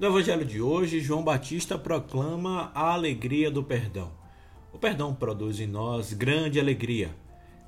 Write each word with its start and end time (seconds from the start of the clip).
No 0.00 0.06
Evangelho 0.06 0.46
de 0.46 0.62
hoje, 0.62 0.98
João 0.98 1.22
Batista 1.22 1.76
proclama 1.76 2.72
a 2.74 2.94
alegria 2.94 3.50
do 3.50 3.62
perdão. 3.62 4.10
O 4.72 4.78
perdão 4.78 5.14
produz 5.14 5.60
em 5.60 5.66
nós 5.66 6.14
grande 6.14 6.58
alegria. 6.58 7.14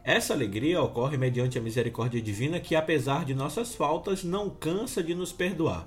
Essa 0.03 0.33
alegria 0.33 0.81
ocorre 0.81 1.19
mediante 1.19 1.59
a 1.59 1.61
misericórdia 1.61 2.23
divina 2.23 2.59
que, 2.59 2.75
apesar 2.75 3.27
de 3.27 3.35
nossas 3.35 3.75
faltas, 3.75 4.25
não 4.25 4.49
cansa 4.49 5.03
de 5.03 5.15
nos 5.15 5.31
perdoar. 5.31 5.87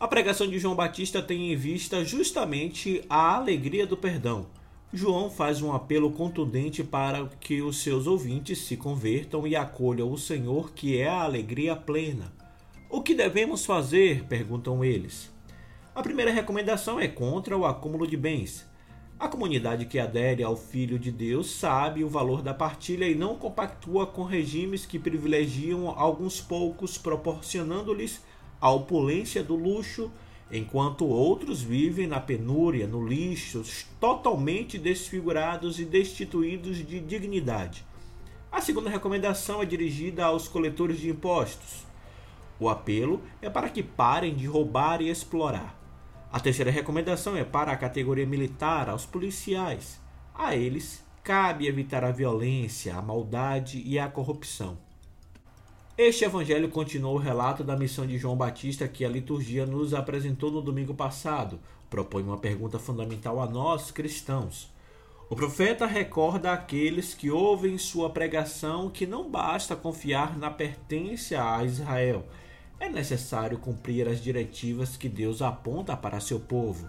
A 0.00 0.08
pregação 0.08 0.48
de 0.48 0.58
João 0.58 0.74
Batista 0.74 1.20
tem 1.20 1.52
em 1.52 1.56
vista 1.56 2.02
justamente 2.02 3.04
a 3.06 3.36
alegria 3.36 3.86
do 3.86 3.94
perdão. 3.94 4.46
João 4.90 5.28
faz 5.28 5.60
um 5.60 5.74
apelo 5.74 6.10
contundente 6.12 6.82
para 6.82 7.28
que 7.38 7.60
os 7.60 7.82
seus 7.82 8.06
ouvintes 8.06 8.56
se 8.60 8.74
convertam 8.74 9.46
e 9.46 9.54
acolham 9.54 10.10
o 10.10 10.16
Senhor, 10.16 10.72
que 10.72 10.98
é 10.98 11.06
a 11.06 11.24
alegria 11.24 11.76
plena. 11.76 12.32
O 12.88 13.02
que 13.02 13.14
devemos 13.14 13.66
fazer? 13.66 14.24
perguntam 14.24 14.82
eles. 14.82 15.36
A 15.98 16.02
primeira 16.02 16.30
recomendação 16.30 17.00
é 17.00 17.08
contra 17.08 17.58
o 17.58 17.66
acúmulo 17.66 18.06
de 18.06 18.16
bens. 18.16 18.64
A 19.18 19.26
comunidade 19.26 19.84
que 19.84 19.98
adere 19.98 20.44
ao 20.44 20.56
Filho 20.56 20.96
de 20.96 21.10
Deus 21.10 21.50
sabe 21.50 22.04
o 22.04 22.08
valor 22.08 22.40
da 22.40 22.54
partilha 22.54 23.04
e 23.04 23.16
não 23.16 23.34
compactua 23.34 24.06
com 24.06 24.22
regimes 24.22 24.86
que 24.86 24.96
privilegiam 24.96 25.88
alguns 25.88 26.40
poucos, 26.40 26.96
proporcionando-lhes 26.96 28.24
a 28.60 28.70
opulência 28.70 29.42
do 29.42 29.56
luxo, 29.56 30.08
enquanto 30.52 31.04
outros 31.04 31.62
vivem 31.62 32.06
na 32.06 32.20
penúria, 32.20 32.86
no 32.86 33.04
lixo, 33.04 33.64
totalmente 33.98 34.78
desfigurados 34.78 35.80
e 35.80 35.84
destituídos 35.84 36.76
de 36.76 37.00
dignidade. 37.00 37.84
A 38.52 38.60
segunda 38.60 38.88
recomendação 38.88 39.60
é 39.60 39.66
dirigida 39.66 40.26
aos 40.26 40.46
coletores 40.46 41.00
de 41.00 41.10
impostos. 41.10 41.84
O 42.60 42.68
apelo 42.68 43.20
é 43.42 43.50
para 43.50 43.68
que 43.68 43.82
parem 43.82 44.36
de 44.36 44.46
roubar 44.46 45.02
e 45.02 45.10
explorar. 45.10 45.77
A 46.30 46.38
terceira 46.38 46.70
recomendação 46.70 47.36
é 47.36 47.44
para 47.44 47.72
a 47.72 47.76
categoria 47.76 48.26
militar, 48.26 48.90
aos 48.90 49.06
policiais. 49.06 49.98
A 50.34 50.54
eles 50.54 51.02
cabe 51.24 51.66
evitar 51.66 52.04
a 52.04 52.10
violência, 52.10 52.94
a 52.94 53.02
maldade 53.02 53.82
e 53.84 53.98
a 53.98 54.08
corrupção. 54.08 54.76
Este 55.96 56.24
evangelho 56.24 56.68
continua 56.68 57.10
o 57.10 57.18
relato 57.18 57.64
da 57.64 57.76
missão 57.76 58.06
de 58.06 58.18
João 58.18 58.36
Batista 58.36 58.86
que 58.86 59.04
a 59.04 59.08
liturgia 59.08 59.66
nos 59.66 59.94
apresentou 59.94 60.50
no 60.50 60.62
domingo 60.62 60.94
passado. 60.94 61.58
Propõe 61.90 62.22
uma 62.22 62.38
pergunta 62.38 62.78
fundamental 62.78 63.40
a 63.40 63.46
nós, 63.46 63.90
cristãos. 63.90 64.70
O 65.30 65.34
profeta 65.34 65.86
recorda 65.86 66.52
àqueles 66.52 67.14
que 67.14 67.30
ouvem 67.30 67.76
sua 67.76 68.10
pregação 68.10 68.88
que 68.88 69.06
não 69.06 69.28
basta 69.28 69.74
confiar 69.74 70.38
na 70.38 70.50
pertença 70.50 71.42
a 71.42 71.64
Israel, 71.64 72.24
é 72.80 72.88
necessário 72.88 73.58
cumprir 73.58 74.08
as 74.08 74.22
diretivas 74.22 74.96
que 74.96 75.08
Deus 75.08 75.42
aponta 75.42 75.96
para 75.96 76.20
seu 76.20 76.38
povo. 76.38 76.88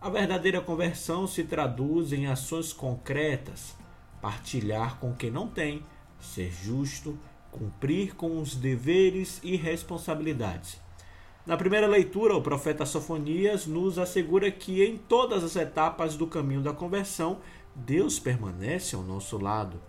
A 0.00 0.10
verdadeira 0.10 0.60
conversão 0.60 1.26
se 1.26 1.44
traduz 1.44 2.12
em 2.12 2.26
ações 2.26 2.72
concretas, 2.72 3.74
partilhar 4.20 4.98
com 4.98 5.14
quem 5.14 5.30
não 5.30 5.48
tem, 5.48 5.84
ser 6.20 6.50
justo, 6.50 7.18
cumprir 7.50 8.14
com 8.14 8.40
os 8.40 8.54
deveres 8.54 9.40
e 9.42 9.56
responsabilidades. 9.56 10.80
Na 11.44 11.56
primeira 11.56 11.86
leitura, 11.86 12.36
o 12.36 12.42
profeta 12.42 12.86
Sofonias 12.86 13.66
nos 13.66 13.98
assegura 13.98 14.50
que 14.50 14.84
em 14.84 14.96
todas 14.96 15.42
as 15.42 15.56
etapas 15.56 16.16
do 16.16 16.26
caminho 16.26 16.62
da 16.62 16.72
conversão, 16.72 17.38
Deus 17.74 18.18
permanece 18.18 18.94
ao 18.94 19.02
nosso 19.02 19.38
lado. 19.38 19.80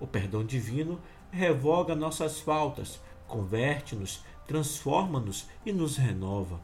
O 0.00 0.06
perdão 0.06 0.44
divino 0.44 1.00
revoga 1.30 1.94
nossas 1.94 2.40
faltas, 2.40 3.00
converte-nos, 3.26 4.22
transforma-nos 4.48 5.46
e 5.64 5.72
nos 5.72 5.96
renova. 5.96 6.60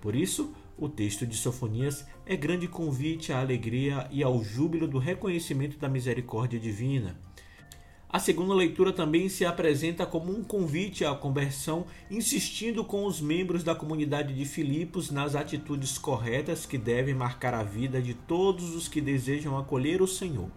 Por 0.00 0.14
isso, 0.14 0.54
o 0.78 0.88
texto 0.88 1.26
de 1.26 1.36
Sofonias 1.36 2.06
é 2.26 2.36
grande 2.36 2.68
convite 2.68 3.32
à 3.32 3.40
alegria 3.40 4.06
e 4.12 4.22
ao 4.22 4.44
júbilo 4.44 4.86
do 4.86 4.98
reconhecimento 4.98 5.78
da 5.78 5.88
misericórdia 5.88 6.60
divina. 6.60 7.18
A 8.08 8.20
segunda 8.20 8.54
leitura 8.54 8.92
também 8.92 9.28
se 9.28 9.44
apresenta 9.44 10.06
como 10.06 10.30
um 10.30 10.44
convite 10.44 11.04
à 11.04 11.12
conversão, 11.14 11.86
insistindo 12.08 12.84
com 12.84 13.06
os 13.06 13.20
membros 13.20 13.64
da 13.64 13.74
comunidade 13.74 14.34
de 14.34 14.44
Filipos 14.44 15.10
nas 15.10 15.34
atitudes 15.34 15.98
corretas 15.98 16.64
que 16.64 16.78
devem 16.78 17.14
marcar 17.14 17.54
a 17.54 17.64
vida 17.64 18.00
de 18.00 18.14
todos 18.14 18.74
os 18.76 18.86
que 18.86 19.00
desejam 19.00 19.58
acolher 19.58 20.00
o 20.00 20.06
Senhor. 20.06 20.48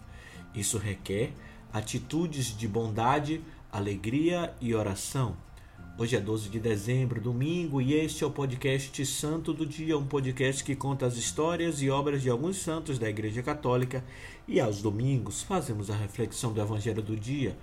Isso 0.54 0.78
requer 0.78 1.32
atitudes 1.72 2.56
de 2.56 2.68
bondade, 2.68 3.40
alegria 3.72 4.54
e 4.60 4.72
oração. 4.74 5.47
Hoje 6.00 6.14
é 6.14 6.20
12 6.20 6.48
de 6.48 6.60
dezembro, 6.60 7.20
domingo, 7.20 7.82
e 7.82 7.92
este 7.92 8.22
é 8.22 8.26
o 8.26 8.30
podcast 8.30 9.04
Santo 9.04 9.52
do 9.52 9.66
Dia, 9.66 9.98
um 9.98 10.06
podcast 10.06 10.62
que 10.62 10.76
conta 10.76 11.04
as 11.06 11.16
histórias 11.16 11.82
e 11.82 11.90
obras 11.90 12.22
de 12.22 12.30
alguns 12.30 12.58
santos 12.58 13.00
da 13.00 13.10
Igreja 13.10 13.42
Católica. 13.42 14.04
E 14.46 14.60
aos 14.60 14.80
domingos 14.80 15.42
fazemos 15.42 15.90
a 15.90 15.96
reflexão 15.96 16.52
do 16.52 16.60
Evangelho 16.60 17.02
do 17.02 17.16
Dia. 17.16 17.58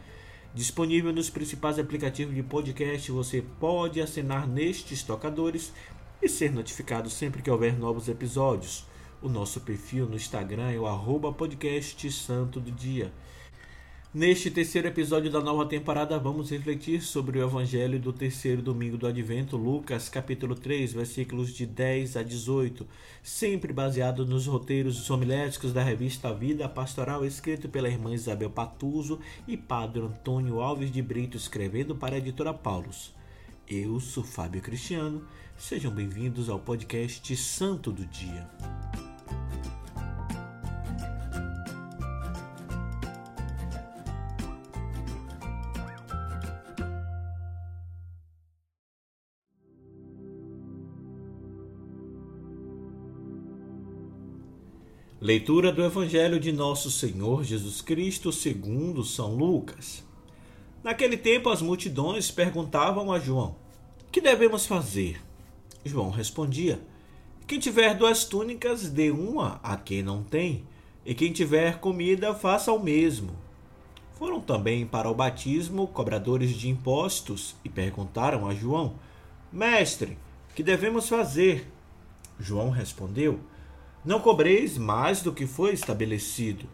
Disponível 0.54 1.14
nos 1.14 1.30
principais 1.30 1.80
aplicativos 1.80 2.36
de 2.36 2.44
podcast, 2.44 3.10
você 3.10 3.42
pode 3.58 4.02
assinar 4.02 4.46
nestes 4.46 5.02
tocadores 5.02 5.72
e 6.22 6.28
ser 6.28 6.52
notificado 6.52 7.10
sempre 7.10 7.42
que 7.42 7.50
houver 7.50 7.80
novos 7.80 8.10
episódios. 8.10 8.86
O 9.22 9.30
nosso 9.30 9.62
perfil 9.62 10.08
no 10.08 10.18
Instagram 10.18 10.72
é 10.72 10.78
o 10.78 10.86
arroba 10.86 11.32
podcast 11.32 12.12
Santo 12.12 12.60
do 12.60 12.74
Dia. 12.74 13.14
Neste 14.16 14.50
terceiro 14.50 14.88
episódio 14.88 15.30
da 15.30 15.42
nova 15.42 15.66
temporada, 15.66 16.18
vamos 16.18 16.50
refletir 16.50 17.02
sobre 17.02 17.38
o 17.38 17.44
Evangelho 17.44 18.00
do 18.00 18.14
terceiro 18.14 18.62
domingo 18.62 18.98
do 18.98 19.06
Advento, 19.06 19.58
Lucas, 19.58 20.08
capítulo 20.08 20.56
3, 20.56 20.94
versículos 20.94 21.50
de 21.54 21.66
10 21.66 22.16
a 22.16 22.24
18, 22.24 22.88
sempre 23.22 23.74
baseado 23.74 24.26
nos 24.26 24.48
roteiros 24.48 25.10
homiléticos 25.10 25.74
da 25.74 25.84
revista 25.84 26.34
Vida 26.34 26.70
Pastoral, 26.70 27.26
escrito 27.26 27.68
pela 27.68 27.90
irmã 27.90 28.14
Isabel 28.14 28.50
Patuso 28.50 29.20
e 29.46 29.58
padre 29.58 30.04
Antônio 30.04 30.62
Alves 30.62 30.94
de 30.94 31.02
Brito, 31.02 31.36
escrevendo 31.36 31.94
para 31.94 32.16
a 32.16 32.20
editora 32.20 32.54
Paulus. 32.54 33.14
Eu 33.68 34.00
sou 34.00 34.24
Fábio 34.24 34.62
Cristiano, 34.62 35.28
sejam 35.58 35.92
bem-vindos 35.92 36.48
ao 36.48 36.58
podcast 36.58 37.36
Santo 37.36 37.92
do 37.92 38.06
Dia. 38.06 38.50
Leitura 55.26 55.72
do 55.72 55.84
Evangelho 55.84 56.40
de 56.40 56.52
Nosso 56.52 56.92
Senhor 56.92 57.44
Jesus 57.44 57.82
Cristo 57.82 58.32
segundo 58.32 59.04
São 59.04 59.34
Lucas. 59.34 60.04
Naquele 60.84 61.18
tempo 61.18 61.50
as 61.50 61.64
multidões 61.64 62.30
perguntavam 62.30 63.12
a 63.12 63.18
João: 63.18 63.56
Que 64.12 64.22
devemos 64.22 64.68
fazer? 64.68 65.20
João 65.84 66.12
respondia: 66.12 66.80
Quem 67.48 67.58
tiver 67.58 67.96
duas 67.96 68.24
túnicas, 68.26 68.88
dê 68.88 69.10
uma 69.10 69.60
a 69.64 69.76
quem 69.76 70.04
não 70.04 70.22
tem, 70.22 70.64
e 71.04 71.16
quem 71.16 71.32
tiver 71.34 71.80
comida, 71.80 72.36
faça 72.36 72.72
o 72.72 72.78
mesmo. 72.78 73.32
Foram 74.20 74.40
também 74.40 74.86
para 74.86 75.10
o 75.10 75.16
batismo 75.16 75.88
cobradores 75.88 76.52
de 76.52 76.70
impostos 76.70 77.56
e 77.66 77.70
perguntaram 77.70 78.48
a 78.48 78.54
João: 78.54 78.94
Mestre, 79.52 80.20
que 80.54 80.62
devemos 80.62 81.10
fazer? 81.10 81.68
João 82.40 82.70
respondeu: 82.70 83.40
não 84.06 84.20
cobreis 84.20 84.78
mais 84.78 85.22
do 85.24 85.34
que 85.34 85.48
foi 85.48 85.74
estabelecido. 85.74 86.70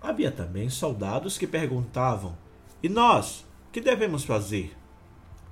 Havia 0.00 0.30
também 0.30 0.70
soldados 0.70 1.36
que 1.36 1.46
perguntavam: 1.46 2.38
E 2.82 2.88
nós, 2.88 3.44
que 3.72 3.80
devemos 3.80 4.24
fazer? 4.24 4.76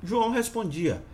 João 0.03 0.31
respondia: 0.31 1.05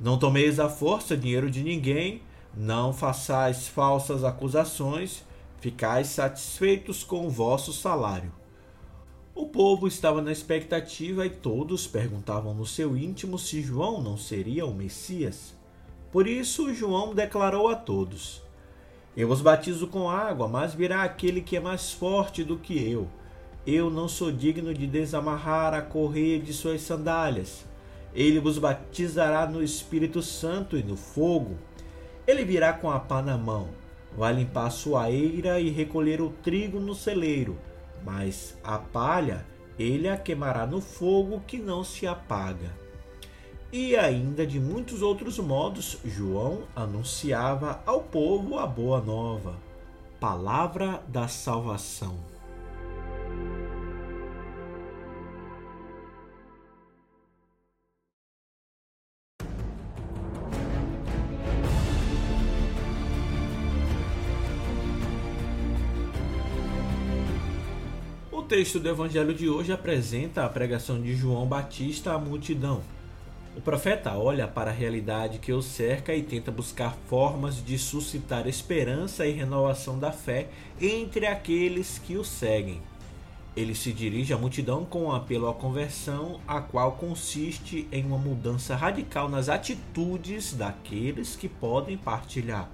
Não 0.00 0.18
tomeis 0.18 0.58
à 0.58 0.68
força 0.68 1.16
dinheiro 1.16 1.48
de 1.48 1.62
ninguém, 1.62 2.22
não 2.56 2.92
façais 2.92 3.68
falsas 3.68 4.24
acusações, 4.24 5.24
ficais 5.60 6.08
satisfeitos 6.08 7.04
com 7.04 7.26
o 7.26 7.30
vosso 7.30 7.72
salário. 7.72 8.32
O 9.32 9.46
povo 9.46 9.86
estava 9.86 10.20
na 10.20 10.32
expectativa 10.32 11.24
e 11.24 11.30
todos 11.30 11.86
perguntavam 11.86 12.52
no 12.52 12.66
seu 12.66 12.96
íntimo 12.96 13.38
se 13.38 13.62
João 13.62 14.02
não 14.02 14.16
seria 14.16 14.66
o 14.66 14.74
Messias. 14.74 15.54
Por 16.10 16.26
isso, 16.26 16.74
João 16.74 17.14
declarou 17.14 17.68
a 17.68 17.76
todos: 17.76 18.42
eu 19.16 19.28
os 19.28 19.40
batizo 19.40 19.88
com 19.88 20.08
água, 20.08 20.46
mas 20.46 20.72
virá 20.72 21.02
aquele 21.02 21.40
que 21.40 21.56
é 21.56 21.60
mais 21.60 21.92
forte 21.92 22.44
do 22.44 22.56
que 22.56 22.90
eu. 22.90 23.08
Eu 23.66 23.90
não 23.90 24.08
sou 24.08 24.30
digno 24.30 24.72
de 24.72 24.86
desamarrar 24.86 25.74
a 25.74 25.82
correia 25.82 26.38
de 26.38 26.52
suas 26.52 26.80
sandálias. 26.80 27.64
Ele 28.14 28.40
vos 28.40 28.58
batizará 28.58 29.46
no 29.46 29.62
Espírito 29.62 30.22
Santo 30.22 30.76
e 30.76 30.82
no 30.82 30.96
fogo. 30.96 31.56
Ele 32.26 32.44
virá 32.44 32.72
com 32.72 32.90
a 32.90 32.98
pá 32.98 33.20
na 33.20 33.36
mão, 33.36 33.68
vai 34.16 34.32
limpar 34.32 34.70
sua 34.70 35.10
eira 35.10 35.60
e 35.60 35.70
recolher 35.70 36.20
o 36.20 36.30
trigo 36.30 36.78
no 36.78 36.94
celeiro, 36.94 37.58
mas 38.04 38.56
a 38.62 38.78
palha 38.78 39.44
ele 39.78 40.08
a 40.08 40.16
queimará 40.16 40.66
no 40.66 40.80
fogo 40.80 41.42
que 41.46 41.58
não 41.58 41.82
se 41.82 42.06
apaga. 42.06 42.79
E 43.72 43.94
ainda 43.94 44.44
de 44.44 44.58
muitos 44.58 45.00
outros 45.00 45.38
modos, 45.38 45.98
João 46.04 46.64
anunciava 46.74 47.80
ao 47.86 48.00
povo 48.00 48.58
a 48.58 48.66
boa 48.66 49.00
nova, 49.00 49.54
palavra 50.18 51.00
da 51.06 51.28
salvação. 51.28 52.18
O 68.32 68.42
texto 68.42 68.80
do 68.80 68.88
evangelho 68.88 69.32
de 69.32 69.48
hoje 69.48 69.72
apresenta 69.72 70.44
a 70.44 70.48
pregação 70.48 71.00
de 71.00 71.14
João 71.14 71.46
Batista 71.46 72.14
à 72.14 72.18
multidão 72.18 72.82
o 73.56 73.60
profeta 73.60 74.16
olha 74.16 74.46
para 74.46 74.70
a 74.70 74.74
realidade 74.74 75.38
que 75.38 75.52
o 75.52 75.60
cerca 75.60 76.14
e 76.14 76.22
tenta 76.22 76.52
buscar 76.52 76.96
formas 77.08 77.64
de 77.64 77.76
suscitar 77.78 78.46
esperança 78.46 79.26
e 79.26 79.32
renovação 79.32 79.98
da 79.98 80.12
fé 80.12 80.48
entre 80.80 81.26
aqueles 81.26 81.98
que 81.98 82.16
o 82.16 82.24
seguem. 82.24 82.80
Ele 83.56 83.74
se 83.74 83.92
dirige 83.92 84.32
à 84.32 84.38
multidão 84.38 84.84
com 84.84 85.06
um 85.06 85.12
apelo 85.12 85.48
à 85.48 85.52
conversão, 85.52 86.40
a 86.46 86.60
qual 86.60 86.92
consiste 86.92 87.88
em 87.90 88.04
uma 88.04 88.16
mudança 88.16 88.76
radical 88.76 89.28
nas 89.28 89.48
atitudes 89.48 90.54
daqueles 90.54 91.34
que 91.34 91.48
podem 91.48 91.96
partilhar. 91.96 92.70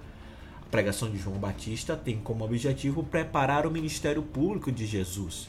A 0.60 0.66
pregação 0.70 1.10
de 1.10 1.16
João 1.16 1.38
Batista 1.38 1.96
tem 1.96 2.18
como 2.18 2.44
objetivo 2.44 3.02
preparar 3.02 3.66
o 3.66 3.70
ministério 3.70 4.22
público 4.22 4.70
de 4.70 4.84
Jesus. 4.84 5.48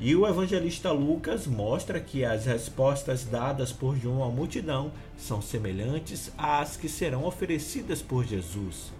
E 0.00 0.16
o 0.16 0.26
evangelista 0.26 0.90
Lucas 0.90 1.46
mostra 1.46 2.00
que 2.00 2.24
as 2.24 2.46
respostas 2.46 3.24
dadas 3.24 3.72
por 3.72 3.96
João 3.96 4.24
à 4.24 4.28
multidão 4.28 4.90
são 5.16 5.40
semelhantes 5.40 6.32
às 6.36 6.76
que 6.76 6.88
serão 6.88 7.24
oferecidas 7.24 8.02
por 8.02 8.24
Jesus. 8.24 8.92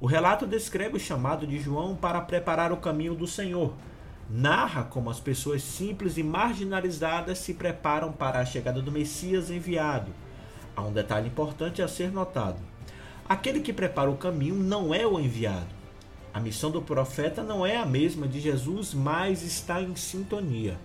O 0.00 0.06
relato 0.06 0.46
descreve 0.46 0.96
o 0.96 1.00
chamado 1.00 1.46
de 1.46 1.58
João 1.58 1.96
para 1.96 2.20
preparar 2.20 2.72
o 2.72 2.76
caminho 2.76 3.14
do 3.14 3.26
Senhor. 3.26 3.72
Narra 4.28 4.84
como 4.84 5.08
as 5.08 5.20
pessoas 5.20 5.62
simples 5.62 6.18
e 6.18 6.22
marginalizadas 6.22 7.38
se 7.38 7.54
preparam 7.54 8.12
para 8.12 8.38
a 8.40 8.44
chegada 8.44 8.82
do 8.82 8.92
Messias 8.92 9.50
enviado. 9.50 10.12
Há 10.76 10.82
um 10.82 10.92
detalhe 10.92 11.28
importante 11.28 11.80
a 11.80 11.88
ser 11.88 12.10
notado: 12.10 12.60
aquele 13.26 13.60
que 13.60 13.72
prepara 13.72 14.10
o 14.10 14.16
caminho 14.16 14.56
não 14.56 14.92
é 14.92 15.06
o 15.06 15.18
enviado 15.18 15.83
a 16.34 16.40
missão 16.40 16.68
do 16.68 16.82
profeta 16.82 17.44
não 17.44 17.64
é 17.64 17.76
a 17.76 17.86
mesma 17.86 18.26
de 18.26 18.40
Jesus, 18.40 18.92
mas 18.92 19.44
está 19.44 19.80
em 19.80 19.94
sintonia. 19.94 20.76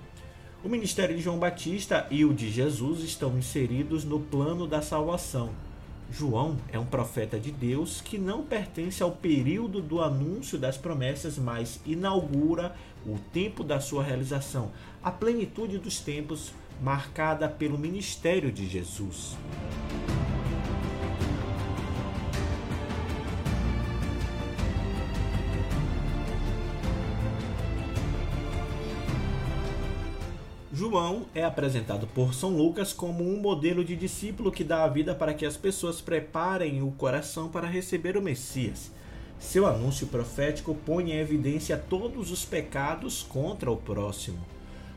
O 0.63 0.69
ministério 0.69 1.16
de 1.16 1.24
João 1.24 1.40
Batista 1.40 2.06
e 2.12 2.24
o 2.24 2.31
de 2.31 2.51
Jesus 2.51 3.00
estão 3.00 3.36
inseridos 3.36 4.06
no 4.06 4.19
plano 4.19 4.68
da 4.68 4.80
salvação. 4.84 5.50
João 6.12 6.56
é 6.72 6.78
um 6.78 6.86
profeta 6.86 7.40
de 7.40 7.51
Deus 7.51 8.00
que 8.00 8.19
não 8.19 8.44
pertence 8.44 9.01
ao 9.01 9.12
período 9.12 9.81
do 9.81 10.04
anúncio 10.04 10.60
das 10.60 10.78
promessas, 10.78 11.40
mas 11.40 11.80
inaugura 11.84 12.75
o 13.04 13.18
tempo 13.34 13.63
da 13.63 13.80
sua 13.80 14.04
realização, 14.04 14.72
a 15.04 15.10
plenitude 15.10 15.80
dos 15.80 16.00
tempos 16.00 16.54
marcada 16.80 17.50
pelo 17.50 17.78
ministério 17.78 18.52
de 18.52 18.68
Jesus. 18.68 19.36
João 30.80 31.26
é 31.36 31.44
apresentado 31.44 32.08
por 32.08 32.34
São 32.34 32.56
Lucas 32.56 32.94
como 32.94 33.22
um 33.22 33.38
modelo 33.42 33.84
de 33.84 33.98
discípulo 33.98 34.50
que 34.50 34.64
dá 34.64 34.86
a 34.86 34.88
vida 34.88 35.14
para 35.14 35.34
que 35.34 35.46
as 35.46 35.58
pessoas 35.58 36.00
preparem 36.00 36.81
o 36.81 36.90
coração 36.92 37.50
para 37.50 37.68
receber 37.68 38.16
o 38.16 38.22
Messias. 38.22 38.90
Seu 39.38 39.68
anúncio 39.68 40.08
profético 40.08 40.74
põe 40.86 41.12
em 41.12 41.20
evidência 41.20 41.78
todos 41.78 42.31
os 42.31 42.46
pecados 42.46 43.22
contra 43.24 43.70
o 43.70 43.76
próximo. 43.76 44.40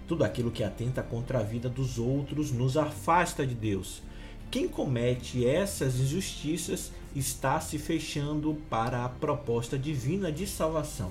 Tudo 0.06 0.22
aquilo 0.22 0.52
que 0.52 0.62
atenta 0.62 1.02
contra 1.02 1.40
a 1.40 1.42
vida 1.42 1.68
dos 1.68 1.98
outros 1.98 2.52
nos 2.52 2.76
afasta 2.76 3.44
de 3.44 3.56
Deus. 3.56 4.04
Quem 4.52 4.68
comete 4.68 5.44
essas 5.44 5.98
injustiças 5.98 6.92
está 7.12 7.58
se 7.58 7.76
fechando 7.76 8.56
para 8.70 9.04
a 9.04 9.08
proposta 9.08 9.76
divina 9.76 10.30
de 10.30 10.46
salvação. 10.46 11.10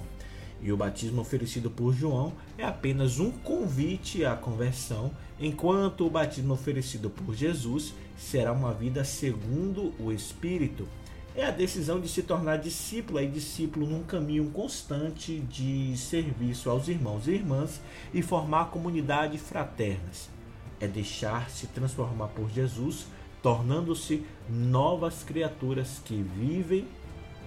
E 0.61 0.71
o 0.71 0.77
batismo 0.77 1.21
oferecido 1.21 1.71
por 1.71 1.93
João 1.93 2.33
é 2.57 2.63
apenas 2.63 3.19
um 3.19 3.31
convite 3.31 4.23
à 4.23 4.35
conversão, 4.35 5.11
enquanto 5.39 6.05
o 6.05 6.09
batismo 6.09 6.53
oferecido 6.53 7.09
por 7.09 7.33
Jesus 7.33 7.93
será 8.17 8.51
uma 8.51 8.73
vida 8.73 9.03
segundo 9.03 9.91
o 9.99 10.11
Espírito. 10.11 10.87
É 11.35 11.45
a 11.45 11.51
decisão 11.51 11.99
de 11.99 12.09
se 12.09 12.21
tornar 12.21 12.57
discípulo 12.57 13.19
e 13.19 13.27
discípulo 13.27 13.87
num 13.87 14.03
caminho 14.03 14.51
constante 14.51 15.39
de 15.39 15.95
serviço 15.97 16.69
aos 16.69 16.87
irmãos 16.89 17.27
e 17.27 17.31
irmãs 17.31 17.81
e 18.13 18.21
formar 18.21 18.65
comunidades 18.65 19.41
fraternas. 19.41 20.29
É 20.79 20.87
deixar-se 20.87 21.67
transformar 21.67 22.27
por 22.27 22.49
Jesus, 22.49 23.07
tornando-se 23.41 24.23
novas 24.49 25.23
criaturas 25.23 26.01
que 26.03 26.21
vivem 26.21 26.85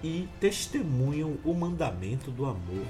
e 0.05 0.29
testemunham 0.39 1.39
o 1.43 1.55
mandamento 1.55 2.31
do 2.31 2.45
amor. 2.45 2.87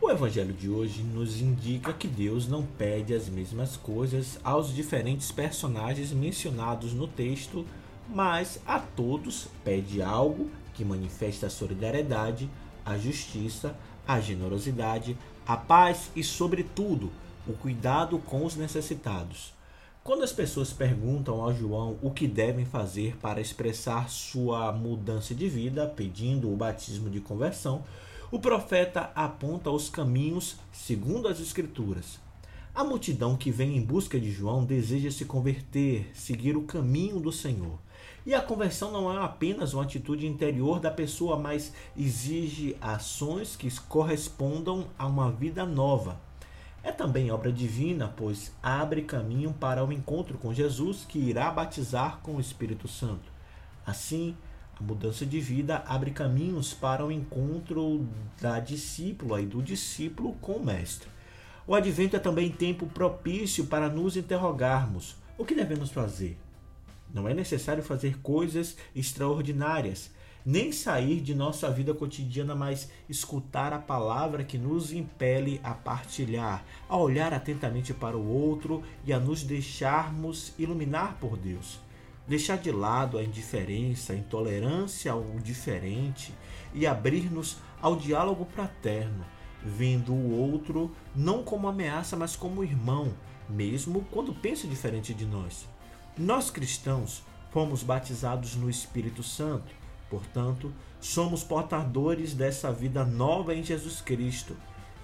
O 0.00 0.08
Evangelho 0.08 0.54
de 0.54 0.70
hoje 0.70 1.02
nos 1.02 1.40
indica 1.40 1.92
que 1.92 2.06
Deus 2.06 2.46
não 2.46 2.62
pede 2.62 3.12
as 3.12 3.28
mesmas 3.28 3.76
coisas 3.76 4.38
aos 4.44 4.72
diferentes 4.72 5.32
personagens 5.32 6.12
mencionados 6.12 6.92
no 6.92 7.08
texto, 7.08 7.66
mas 8.08 8.60
a 8.64 8.78
todos 8.78 9.48
pede 9.64 10.00
algo 10.00 10.48
que 10.72 10.84
manifesta 10.84 11.48
a 11.48 11.50
solidariedade, 11.50 12.48
a 12.84 12.96
justiça, 12.96 13.76
a 14.06 14.20
generosidade, 14.20 15.16
a 15.46 15.56
paz 15.56 16.10
e, 16.14 16.22
sobretudo, 16.22 17.10
o 17.46 17.52
cuidado 17.52 18.18
com 18.18 18.44
os 18.44 18.56
necessitados. 18.56 19.54
Quando 20.02 20.22
as 20.22 20.32
pessoas 20.32 20.72
perguntam 20.72 21.42
ao 21.42 21.52
João 21.52 21.98
o 22.00 22.12
que 22.12 22.28
devem 22.28 22.64
fazer 22.64 23.16
para 23.16 23.40
expressar 23.40 24.08
sua 24.08 24.70
mudança 24.70 25.34
de 25.34 25.48
vida, 25.48 25.86
pedindo 25.86 26.52
o 26.52 26.56
batismo 26.56 27.10
de 27.10 27.20
conversão, 27.20 27.82
o 28.30 28.38
profeta 28.38 29.10
aponta 29.14 29.70
os 29.70 29.88
caminhos 29.88 30.56
segundo 30.72 31.26
as 31.26 31.40
Escrituras. 31.40 32.20
A 32.74 32.84
multidão 32.84 33.36
que 33.36 33.50
vem 33.50 33.76
em 33.76 33.80
busca 33.80 34.20
de 34.20 34.30
João 34.30 34.64
deseja 34.64 35.10
se 35.10 35.24
converter, 35.24 36.10
seguir 36.12 36.56
o 36.56 36.62
caminho 36.62 37.18
do 37.18 37.32
Senhor. 37.32 37.78
E 38.26 38.34
a 38.34 38.42
conversão 38.42 38.90
não 38.90 39.12
é 39.12 39.24
apenas 39.24 39.72
uma 39.72 39.84
atitude 39.84 40.26
interior 40.26 40.80
da 40.80 40.90
pessoa, 40.90 41.38
mas 41.38 41.72
exige 41.96 42.76
ações 42.80 43.54
que 43.54 43.70
correspondam 43.82 44.88
a 44.98 45.06
uma 45.06 45.30
vida 45.30 45.64
nova. 45.64 46.20
É 46.82 46.90
também 46.90 47.30
obra 47.30 47.52
divina, 47.52 48.12
pois 48.16 48.52
abre 48.60 49.02
caminho 49.02 49.52
para 49.52 49.84
o 49.84 49.92
encontro 49.92 50.38
com 50.38 50.52
Jesus, 50.52 51.06
que 51.08 51.20
irá 51.20 51.52
batizar 51.52 52.18
com 52.20 52.34
o 52.34 52.40
Espírito 52.40 52.88
Santo. 52.88 53.30
Assim, 53.86 54.36
a 54.78 54.82
mudança 54.82 55.24
de 55.24 55.40
vida 55.40 55.84
abre 55.86 56.10
caminhos 56.10 56.74
para 56.74 57.06
o 57.06 57.12
encontro 57.12 58.08
da 58.40 58.58
discípula 58.58 59.40
e 59.40 59.46
do 59.46 59.62
discípulo 59.62 60.34
com 60.40 60.54
o 60.54 60.64
Mestre. 60.66 61.08
O 61.64 61.76
advento 61.76 62.16
é 62.16 62.18
também 62.18 62.50
tempo 62.50 62.86
propício 62.86 63.66
para 63.66 63.88
nos 63.88 64.16
interrogarmos: 64.16 65.14
o 65.38 65.44
que 65.44 65.54
devemos 65.54 65.90
fazer? 65.90 66.36
Não 67.12 67.28
é 67.28 67.34
necessário 67.34 67.82
fazer 67.82 68.18
coisas 68.20 68.76
extraordinárias, 68.94 70.10
nem 70.46 70.70
sair 70.70 71.20
de 71.20 71.34
nossa 71.34 71.68
vida 71.68 71.92
cotidiana, 71.92 72.54
mas 72.54 72.88
escutar 73.08 73.72
a 73.72 73.80
palavra 73.80 74.44
que 74.44 74.56
nos 74.56 74.92
impele 74.92 75.60
a 75.64 75.74
partilhar, 75.74 76.64
a 76.88 76.96
olhar 76.96 77.34
atentamente 77.34 77.92
para 77.92 78.16
o 78.16 78.28
outro 78.28 78.82
e 79.04 79.12
a 79.12 79.18
nos 79.18 79.42
deixarmos 79.42 80.52
iluminar 80.56 81.18
por 81.20 81.36
Deus. 81.36 81.80
Deixar 82.28 82.58
de 82.58 82.70
lado 82.70 83.18
a 83.18 83.24
indiferença, 83.24 84.12
a 84.12 84.16
intolerância 84.16 85.10
ao 85.10 85.24
diferente 85.42 86.32
e 86.72 86.86
abrir-nos 86.86 87.56
ao 87.82 87.96
diálogo 87.96 88.44
fraterno, 88.44 89.24
vendo 89.64 90.12
o 90.12 90.30
outro 90.30 90.94
não 91.14 91.42
como 91.42 91.66
ameaça, 91.66 92.16
mas 92.16 92.36
como 92.36 92.62
irmão, 92.62 93.12
mesmo 93.48 94.06
quando 94.12 94.32
pensa 94.32 94.68
diferente 94.68 95.12
de 95.12 95.26
nós. 95.26 95.68
Nós 96.18 96.50
cristãos 96.50 97.22
fomos 97.50 97.82
batizados 97.82 98.56
no 98.56 98.70
Espírito 98.70 99.22
Santo, 99.22 99.70
portanto, 100.08 100.72
somos 100.98 101.44
portadores 101.44 102.32
dessa 102.32 102.72
vida 102.72 103.04
nova 103.04 103.54
em 103.54 103.62
Jesus 103.62 104.00
Cristo. 104.00 104.56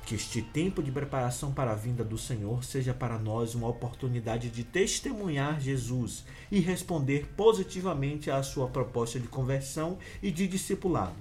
Que 0.07 0.15
este 0.15 0.41
tempo 0.41 0.83
de 0.83 0.91
preparação 0.91 1.53
para 1.53 1.73
a 1.73 1.75
vinda 1.75 2.03
do 2.03 2.17
Senhor 2.17 2.65
seja 2.65 2.95
para 2.95 3.19
nós 3.19 3.55
uma 3.55 3.69
oportunidade 3.69 4.49
de 4.49 4.65
testemunhar 4.65 5.61
Jesus 5.61 6.25
e 6.51 6.61
responder 6.61 7.27
positivamente 7.37 8.31
à 8.31 8.43
sua 8.43 8.67
proposta 8.69 9.21
de 9.21 9.29
conversão 9.29 9.99
e 10.23 10.31
de 10.31 10.49
discipulado. 10.49 11.15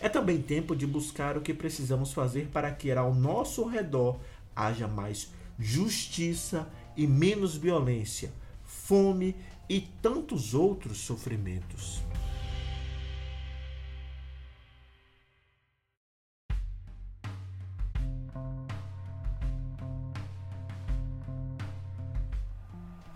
É 0.00 0.08
também 0.10 0.42
tempo 0.42 0.76
de 0.76 0.86
buscar 0.86 1.38
o 1.38 1.40
que 1.40 1.54
precisamos 1.54 2.12
fazer 2.12 2.50
para 2.52 2.70
que 2.70 2.92
ao 2.92 3.14
nosso 3.14 3.64
redor 3.64 4.18
haja 4.54 4.86
mais 4.86 5.32
justiça 5.58 6.68
e 6.94 7.06
menos 7.06 7.56
violência, 7.56 8.30
fome 8.82 9.34
e 9.68 9.80
tantos 9.80 10.52
outros 10.52 10.98
sofrimentos. 10.98 12.02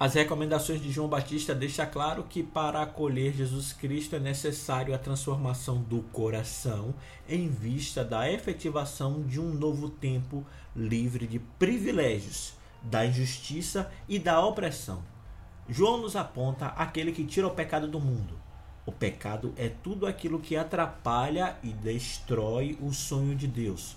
As 0.00 0.14
recomendações 0.14 0.80
de 0.80 0.92
João 0.92 1.08
Batista 1.08 1.52
deixam 1.52 1.84
claro 1.90 2.22
que 2.22 2.40
para 2.40 2.80
acolher 2.80 3.34
Jesus 3.34 3.72
Cristo 3.72 4.14
é 4.14 4.20
necessário 4.20 4.94
a 4.94 4.98
transformação 4.98 5.82
do 5.82 6.02
coração 6.12 6.94
em 7.28 7.48
vista 7.48 8.04
da 8.04 8.30
efetivação 8.30 9.22
de 9.22 9.40
um 9.40 9.52
novo 9.52 9.90
tempo 9.90 10.46
livre 10.76 11.26
de 11.26 11.40
privilégios, 11.40 12.52
da 12.80 13.04
injustiça 13.04 13.90
e 14.08 14.20
da 14.20 14.40
opressão. 14.40 15.02
João 15.68 15.98
nos 15.98 16.16
aponta 16.16 16.68
aquele 16.68 17.12
que 17.12 17.24
tira 17.24 17.46
o 17.46 17.54
pecado 17.54 17.86
do 17.86 18.00
mundo. 18.00 18.38
O 18.86 18.92
pecado 18.92 19.52
é 19.54 19.68
tudo 19.68 20.06
aquilo 20.06 20.40
que 20.40 20.56
atrapalha 20.56 21.58
e 21.62 21.68
destrói 21.68 22.78
o 22.80 22.90
sonho 22.90 23.36
de 23.36 23.46
Deus. 23.46 23.94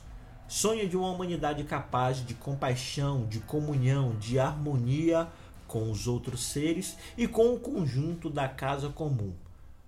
Sonho 0.50 0.90
de 0.90 0.98
uma 0.98 1.10
humanidade 1.10 1.64
capaz 1.64 2.26
de 2.26 2.34
compaixão, 2.34 3.26
de 3.26 3.40
comunhão, 3.40 4.18
de 4.18 4.38
harmonia 4.38 5.30
com 5.66 5.90
os 5.90 6.08
outros 6.08 6.44
seres 6.44 6.98
e 7.18 7.26
com 7.26 7.54
o 7.54 7.60
conjunto 7.60 8.30
da 8.30 8.50
casa 8.50 8.90
comum. 8.90 9.32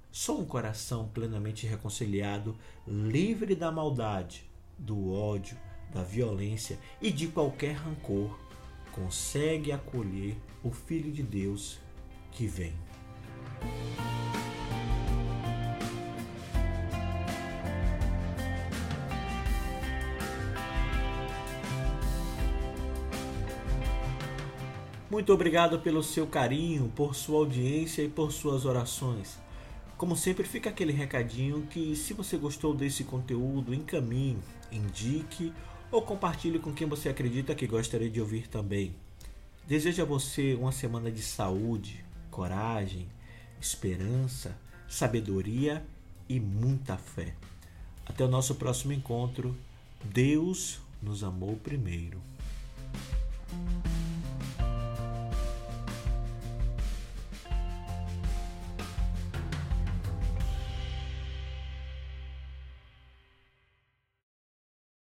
Só 0.10 0.38
um 0.38 0.46
coração 0.46 1.10
plenamente 1.14 1.68
reconciliado, 1.68 2.56
livre 2.88 3.56
da 3.56 3.70
maldade, 3.74 4.46
do 4.78 5.12
ódio, 5.12 5.58
da 5.94 6.02
violência 6.02 6.80
e 7.02 7.12
de 7.12 7.28
qualquer 7.28 7.74
rancor, 7.74 8.40
consegue 8.94 9.72
acolher 9.72 10.38
o 10.64 10.72
Filho 10.72 11.12
de 11.12 11.24
Deus 11.24 11.80
que 12.32 12.48
vem. 12.48 12.74
Muito 25.10 25.32
obrigado 25.32 25.80
pelo 25.80 26.02
seu 26.02 26.26
carinho, 26.26 26.92
por 26.96 27.14
sua 27.14 27.38
audiência 27.38 28.02
e 28.02 28.10
por 28.10 28.32
suas 28.32 28.66
orações. 28.66 29.38
Como 29.96 30.16
sempre, 30.16 30.44
fica 30.44 30.72
aquele 30.72 30.92
recadinho 30.92 31.68
que 31.70 31.96
se 31.96 32.14
você 32.14 32.36
gostou 32.36 32.74
desse 32.74 33.04
conteúdo, 33.04 33.76
encaminhe, 33.76 34.40
indique 34.72 35.54
ou 35.94 36.02
compartilhe 36.02 36.58
com 36.58 36.74
quem 36.74 36.88
você 36.88 37.08
acredita 37.08 37.54
que 37.54 37.68
gostaria 37.68 38.10
de 38.10 38.20
ouvir 38.20 38.48
também. 38.48 38.96
Desejo 39.68 40.02
a 40.02 40.06
você 40.06 40.56
uma 40.56 40.72
semana 40.72 41.12
de 41.12 41.22
saúde, 41.22 42.04
coragem, 42.32 43.08
esperança, 43.62 44.58
sabedoria 44.90 45.86
e 46.28 46.40
muita 46.40 46.98
fé. 46.98 47.36
Até 48.06 48.26
o 48.26 48.28
nosso 48.28 48.56
próximo 48.56 48.92
encontro. 48.92 49.56
Deus 50.04 50.82
nos 51.02 51.24
amou 51.24 51.56
primeiro. 51.58 52.20